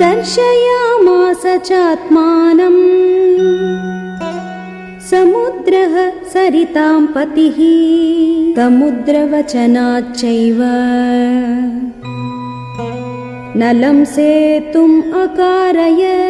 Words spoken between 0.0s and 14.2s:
दर्शयामास चात्मानम् समुद्रः सरितां पतिः। समुद्रवचनाच्चैव। नलं